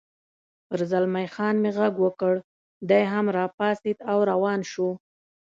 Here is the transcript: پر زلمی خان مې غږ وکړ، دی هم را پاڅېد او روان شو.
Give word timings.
پر 0.67 0.79
زلمی 0.91 1.27
خان 1.33 1.55
مې 1.63 1.71
غږ 1.77 1.93
وکړ، 2.05 2.33
دی 2.89 3.03
هم 3.11 3.25
را 3.35 3.45
پاڅېد 3.57 3.97
او 4.11 4.17
روان 4.31 4.59
شو. 4.71 4.89